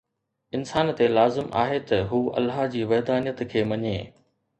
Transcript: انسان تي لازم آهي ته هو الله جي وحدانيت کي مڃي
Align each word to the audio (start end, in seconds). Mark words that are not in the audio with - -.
انسان 0.59 0.87
تي 1.01 1.07
لازم 1.17 1.51
آهي 1.63 1.77
ته 1.91 2.01
هو 2.13 2.37
الله 2.41 2.65
جي 2.77 2.81
وحدانيت 2.93 3.43
کي 3.53 3.63
مڃي 3.73 3.95